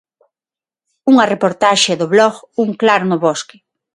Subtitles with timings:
[1.11, 3.57] Unha reportaxe do blog Un claro no bosque.